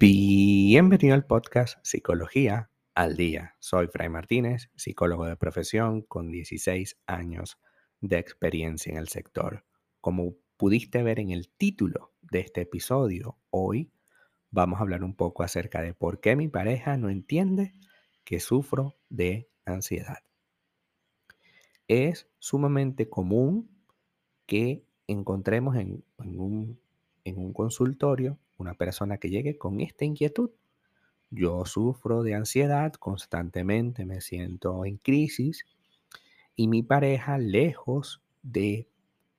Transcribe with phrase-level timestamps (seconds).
[0.00, 3.56] Bienvenido al podcast Psicología al Día.
[3.58, 7.58] Soy Fray Martínez, psicólogo de profesión con 16 años
[8.00, 9.64] de experiencia en el sector.
[10.00, 13.90] Como pudiste ver en el título de este episodio, hoy
[14.50, 17.74] vamos a hablar un poco acerca de por qué mi pareja no entiende
[18.22, 20.27] que sufro de ansiedad.
[21.88, 23.68] Es sumamente común
[24.46, 26.78] que encontremos en, un,
[27.24, 30.50] en un consultorio una persona que llegue con esta inquietud.
[31.30, 35.64] Yo sufro de ansiedad constantemente, me siento en crisis
[36.56, 38.88] y mi pareja, lejos de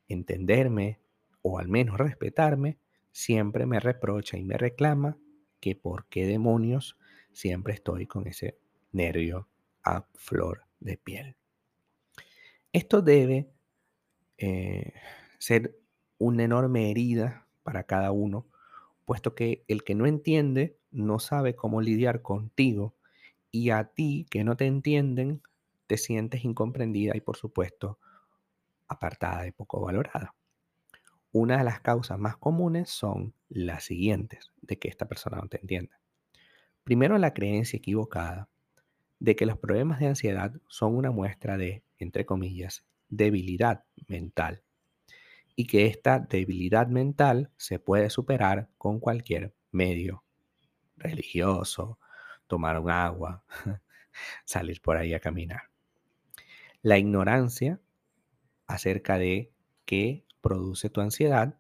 [0.08, 1.00] entenderme
[1.42, 2.78] o al menos respetarme,
[3.12, 5.18] siempre me reprocha y me reclama
[5.60, 6.98] que por qué demonios
[7.34, 8.58] siempre estoy con ese
[8.92, 9.48] nervio
[9.84, 11.36] a flor de piel.
[12.72, 13.52] Esto debe
[14.38, 14.94] eh,
[15.40, 15.80] ser
[16.18, 18.48] una enorme herida para cada uno
[19.06, 22.96] puesto que el que no entiende no sabe cómo lidiar contigo
[23.50, 25.42] y a ti que no te entienden
[25.88, 27.98] te sientes incomprendida y por supuesto
[28.88, 30.36] apartada y poco valorada.
[31.32, 35.60] Una de las causas más comunes son las siguientes de que esta persona no te
[35.60, 36.00] entienda.
[36.84, 38.48] Primero, la creencia equivocada
[39.20, 44.64] de que los problemas de ansiedad son una muestra de, entre comillas, debilidad mental
[45.56, 50.24] y que esta debilidad mental se puede superar con cualquier medio
[50.96, 52.00] religioso,
[52.48, 53.44] tomar un agua,
[54.46, 55.64] salir por ahí a caminar.
[56.82, 57.82] La ignorancia
[58.68, 59.52] acerca de
[59.86, 61.58] qué produce tu ansiedad,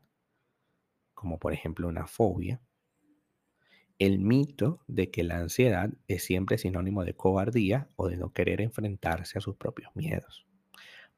[1.13, 2.61] como por ejemplo una fobia,
[3.99, 8.61] el mito de que la ansiedad es siempre sinónimo de cobardía o de no querer
[8.61, 10.49] enfrentarse a sus propios miedos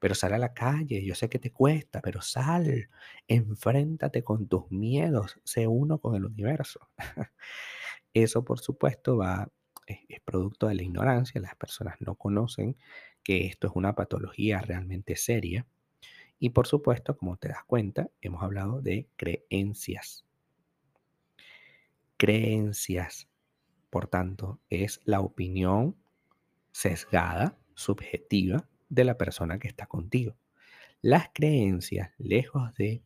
[0.02, 2.90] pero sal a la calle, yo sé que te cuesta, pero sal,
[3.28, 6.88] enfréntate con tus miedos, sé uno con el universo.
[8.12, 9.48] Eso, por supuesto, va,
[9.86, 12.76] es, producto de la ignorancia, las personas no conocen
[13.22, 15.68] que esto es una patología realmente seria.
[16.40, 20.26] Y por supuesto, como te das cuenta, hemos hablado de creencias.
[22.22, 23.28] Creencias,
[23.90, 25.96] por tanto, es la opinión
[26.70, 30.36] sesgada, subjetiva, de la persona que está contigo.
[31.00, 33.02] Las creencias, lejos de,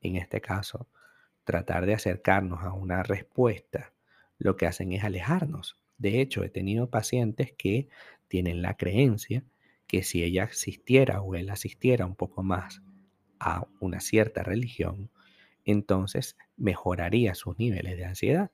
[0.00, 0.88] en este caso,
[1.44, 3.92] tratar de acercarnos a una respuesta,
[4.38, 5.76] lo que hacen es alejarnos.
[5.98, 7.90] De hecho, he tenido pacientes que
[8.28, 9.44] tienen la creencia
[9.86, 12.80] que si ella asistiera o él asistiera un poco más
[13.40, 15.10] a una cierta religión,
[15.70, 18.50] entonces mejoraría sus niveles de ansiedad.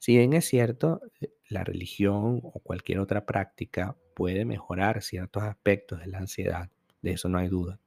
[0.00, 6.00] Si bien es cierto, eh, la religión o cualquier otra práctica puede mejorar ciertos aspectos
[6.00, 7.80] de la ansiedad, de eso no hay duda.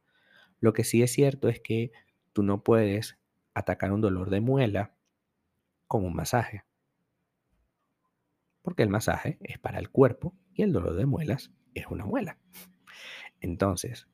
[0.59, 1.91] Lo que sí es cierto es que
[2.34, 3.18] tú no puedes
[3.53, 4.95] atacar un dolor de muela
[5.88, 6.63] con un masaje,
[8.62, 12.38] porque el masaje es para el cuerpo y el dolor de muelas es una muela.
[13.41, 14.07] Entonces,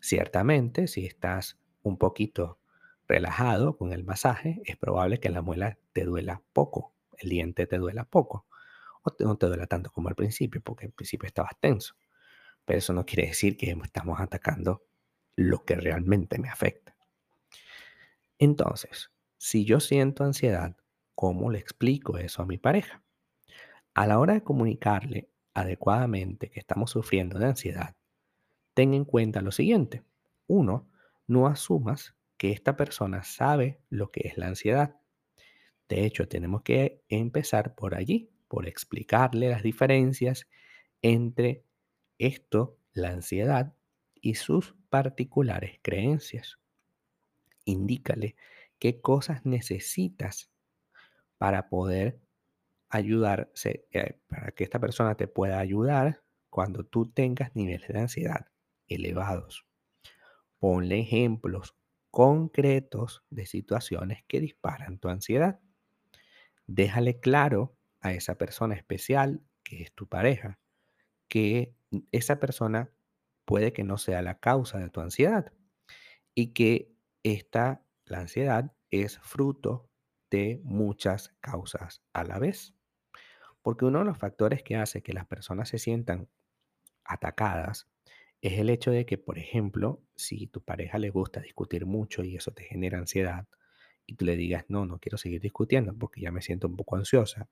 [0.00, 2.58] ciertamente, si estás un poquito
[3.08, 7.78] relajado con el masaje, es probable que la muela te duela poco el diente te
[7.78, 8.46] duela poco
[9.02, 11.94] o no te duela tanto como al principio, porque al principio estabas tenso.
[12.64, 14.84] Pero eso no quiere decir que estamos atacando
[15.36, 16.96] lo que realmente me afecta.
[18.38, 20.76] Entonces, si yo siento ansiedad,
[21.14, 23.02] ¿cómo le explico eso a mi pareja?
[23.94, 27.96] A la hora de comunicarle adecuadamente que estamos sufriendo de ansiedad,
[28.74, 30.04] ten en cuenta lo siguiente.
[30.46, 30.88] Uno,
[31.26, 34.96] no asumas que esta persona sabe lo que es la ansiedad.
[35.88, 40.48] De hecho, tenemos que empezar por allí, por explicarle las diferencias
[41.02, 41.64] entre
[42.18, 43.74] esto, la ansiedad,
[44.20, 46.58] y sus particulares creencias.
[47.64, 48.36] Indícale
[48.78, 50.50] qué cosas necesitas
[51.38, 52.20] para poder
[52.88, 58.46] ayudarse, eh, para que esta persona te pueda ayudar cuando tú tengas niveles de ansiedad
[58.88, 59.66] elevados.
[60.58, 61.76] Ponle ejemplos
[62.10, 65.60] concretos de situaciones que disparan tu ansiedad
[66.68, 70.60] déjale claro a esa persona especial, que es tu pareja,
[71.26, 71.74] que
[72.12, 72.92] esa persona
[73.44, 75.52] puede que no sea la causa de tu ansiedad
[76.34, 76.94] y que
[77.24, 79.90] esta, la ansiedad, es fruto
[80.30, 82.74] de muchas causas a la vez.
[83.62, 86.28] Porque uno de los factores que hace que las personas se sientan
[87.04, 87.88] atacadas
[88.40, 92.36] es el hecho de que, por ejemplo, si tu pareja le gusta discutir mucho y
[92.36, 93.46] eso te genera ansiedad,
[94.06, 96.96] y tú le digas, no, no quiero seguir discutiendo porque ya me siento un poco
[96.96, 97.48] ansiosa,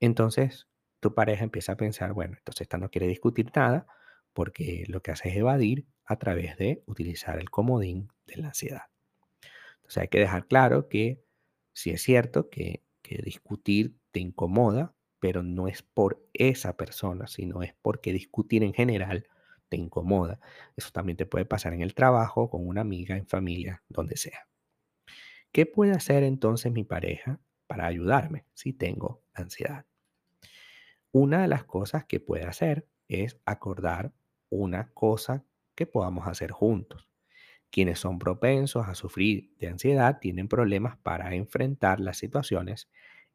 [0.00, 0.68] entonces
[1.00, 3.86] tu pareja empieza a pensar, bueno, entonces esta no quiere discutir nada
[4.32, 8.82] porque lo que hace es evadir a través de utilizar el comodín de la ansiedad.
[9.76, 11.22] Entonces hay que dejar claro que
[11.72, 17.62] si es cierto que, que discutir te incomoda, pero no es por esa persona, sino
[17.62, 19.28] es porque discutir en general
[19.68, 20.40] te incomoda.
[20.76, 24.48] Eso también te puede pasar en el trabajo, con una amiga, en familia, donde sea.
[25.52, 29.86] ¿Qué puede hacer entonces mi pareja para ayudarme si tengo ansiedad?
[31.12, 34.12] Una de las cosas que puede hacer es acordar
[34.50, 35.44] una cosa
[35.74, 37.08] que podamos hacer juntos.
[37.70, 42.88] Quienes son propensos a sufrir de ansiedad tienen problemas para enfrentar las situaciones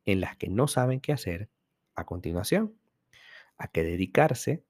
[0.05, 1.49] en las que no saben qué hacer
[1.95, 2.75] a continuación,
[3.57, 4.63] a qué dedicarse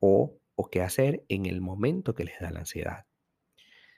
[0.00, 3.06] o, o qué hacer en el momento que les da la ansiedad.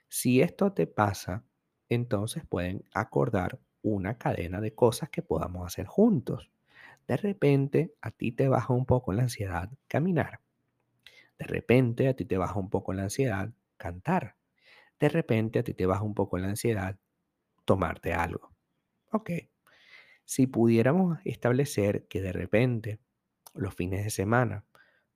[0.09, 1.43] Si esto te pasa,
[1.89, 6.51] entonces pueden acordar una cadena de cosas que podamos hacer juntos.
[7.09, 10.41] De repente a ti te baja un poco la ansiedad caminar.
[11.39, 14.37] De repente a ti te baja un poco la ansiedad cantar.
[14.99, 16.99] De repente a ti te baja un poco la ansiedad
[17.65, 18.53] tomarte algo.
[19.13, 19.31] Ok.
[20.27, 22.99] Si pudiéramos establecer que de repente
[23.55, 24.67] los fines de semana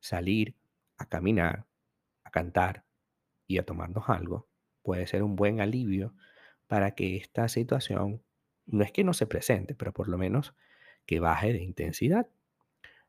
[0.00, 0.56] salir
[1.04, 1.66] a caminar,
[2.24, 2.84] a cantar
[3.46, 4.48] y a tomarnos algo
[4.82, 6.14] puede ser un buen alivio
[6.66, 8.22] para que esta situación
[8.66, 10.54] no es que no se presente, pero por lo menos
[11.06, 12.28] que baje de intensidad,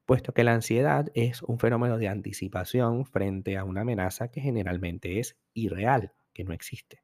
[0.05, 5.19] puesto que la ansiedad es un fenómeno de anticipación frente a una amenaza que generalmente
[5.19, 7.03] es irreal, que no existe.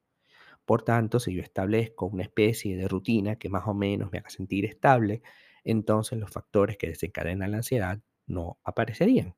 [0.66, 4.30] Por tanto, si yo establezco una especie de rutina que más o menos me haga
[4.30, 5.22] sentir estable,
[5.64, 9.36] entonces los factores que desencadenan la ansiedad no aparecerían.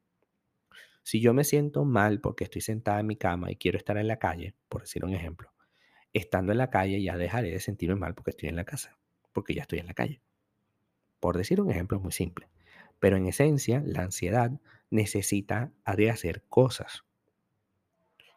[1.04, 4.08] Si yo me siento mal porque estoy sentada en mi cama y quiero estar en
[4.08, 5.54] la calle, por decir un ejemplo,
[6.14, 8.98] estando en la calle ya dejaré de sentirme mal porque estoy en la casa,
[9.34, 10.22] porque ya estoy en la calle.
[11.20, 12.50] Por decir un ejemplo muy simple.
[13.00, 14.52] Pero en esencia, la ansiedad
[14.90, 17.04] necesita de hacer cosas.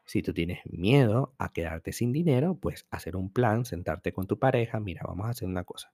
[0.04, 4.38] Si tú tienes miedo a quedarte sin dinero, pues hacer un plan, sentarte con tu
[4.38, 5.92] pareja, mira, vamos a hacer una cosa.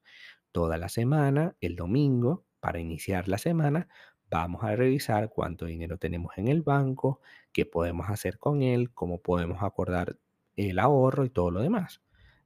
[0.53, 3.89] Toda la semana, el domingo, para iniciar la semana,
[4.33, 7.21] vamos a revisar cuánto dinero tenemos en el banco,
[7.53, 10.17] qué podemos hacer con él, cómo podemos acordar
[10.57, 12.01] el ahorro y todo lo demás.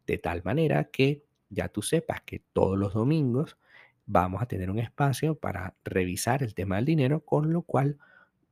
[0.05, 3.57] De tal manera que ya tú sepas que todos los domingos
[4.05, 7.99] vamos a tener un espacio para revisar el tema del dinero, con lo cual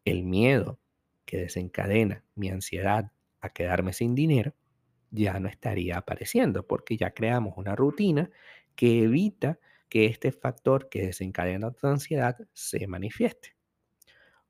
[0.05, 0.79] el miedo
[1.25, 3.11] que desencadena mi ansiedad
[3.41, 4.55] a quedarme sin dinero
[5.11, 8.31] ya no estaría apareciendo, porque ya creamos una rutina
[8.77, 9.59] que evita
[9.95, 13.55] que este factor que desencadena tu ansiedad se manifieste.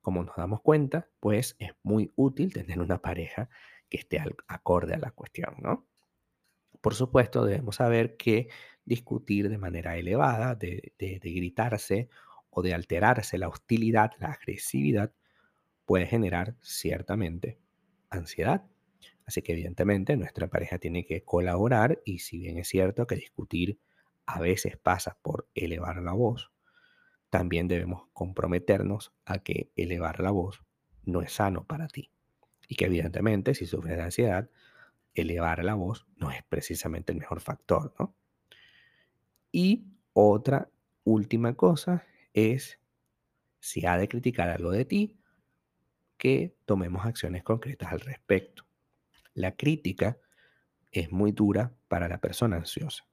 [0.00, 3.50] Como nos damos cuenta, pues es muy útil tener una pareja
[3.90, 5.86] que esté acorde a la cuestión, ¿no?
[6.80, 8.48] Por supuesto, debemos saber que
[8.86, 12.08] discutir de manera elevada, de, gritarse
[12.48, 15.12] o de alterarse la hostilidad, la agresividad,
[15.84, 17.58] puede generar ciertamente
[18.08, 18.64] ansiedad.
[19.26, 23.78] Así que evidentemente nuestra pareja tiene que colaborar y si bien es cierto que discutir
[24.26, 26.50] a veces pasa por elevar la voz,
[27.30, 30.62] también debemos comprometernos a que elevar la voz
[31.04, 32.10] no es sano para ti.
[32.68, 34.48] Y que evidentemente si sufres de ansiedad,
[35.14, 38.14] elevar la voz no es precisamente el mejor factor, ¿no?
[39.52, 40.70] Y otra
[41.04, 42.80] última cosa es,
[43.60, 45.18] si ha de criticar algo de ti,
[46.16, 48.64] que tomemos acciones concretas al respecto.
[49.34, 50.18] La crítica
[50.90, 53.04] es muy dura para la persona ansiosa.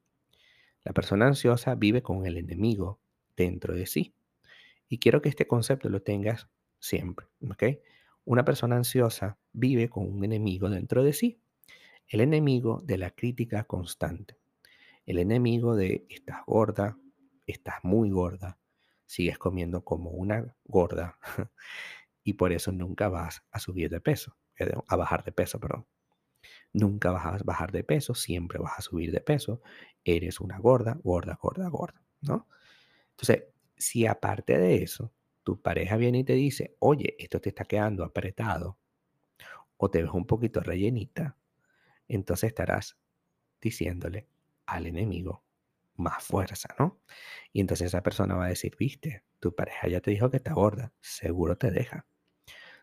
[0.84, 3.00] La persona ansiosa vive con el enemigo
[3.36, 4.14] dentro de sí.
[4.88, 6.48] Y quiero que este concepto lo tengas
[6.80, 7.64] siempre, ¿ok?
[8.26, 11.42] Una persona ansiosa vive con un enemigo dentro de sí
[12.12, 14.38] el enemigo de la crítica constante.
[15.06, 16.98] El enemigo de estás gorda,
[17.48, 18.60] estás muy gorda,
[19.06, 21.18] sigues comiendo como una gorda
[22.26, 25.86] y por eso nunca vas a subir de peso, eh, a bajar de peso, perdón.
[26.74, 29.62] Nunca vas a bajar de peso, siempre vas a subir de peso.
[30.04, 32.48] Eres una gorda, gorda, gorda, gorda, ¿no?
[33.12, 33.46] Entonces,
[33.78, 35.12] si aparte de eso,
[35.44, 38.78] tu pareja viene y te dice, oye, esto te está quedando apretado,
[39.78, 41.38] o te ves un poquito rellenita,
[42.08, 42.98] entonces estarás
[43.62, 44.28] diciéndole
[44.66, 45.44] al enemigo
[45.96, 47.02] más fuerza, ¿no?
[47.54, 50.54] Y entonces esa persona va a decir, viste, tu pareja ya te dijo que está
[50.54, 52.06] gorda, seguro te deja.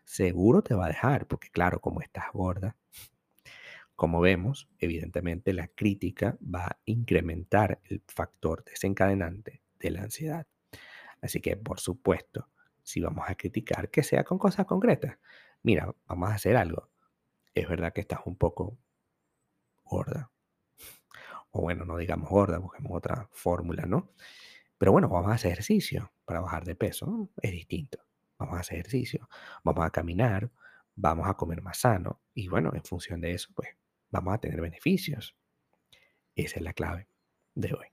[0.05, 2.77] Seguro te va a dejar, porque claro, como estás gorda,
[3.99, 10.47] como vemos, evidentemente la crítica va a incrementar el factor desencadenante de la ansiedad.
[11.21, 12.47] Así que, por supuesto,
[12.81, 15.17] si vamos a criticar, que sea con cosas concretas.
[15.63, 16.89] Mira, vamos a hacer algo.
[17.53, 18.77] Es verdad que estás un poco
[19.83, 20.31] gorda.
[21.51, 24.13] O bueno, no digamos gorda, busquemos otra fórmula, ¿no?
[24.77, 27.29] Pero bueno, vamos a hacer ejercicio para bajar de peso.
[27.41, 27.99] Es distinto.
[28.37, 29.27] Vamos a hacer ejercicio.
[29.65, 30.49] Vamos a caminar.
[30.95, 33.69] vamos a comer más sano y bueno, en función de eso, pues
[34.11, 35.35] vamos a tener beneficios.
[36.35, 37.07] Esa es la clave
[37.55, 37.87] de hoy.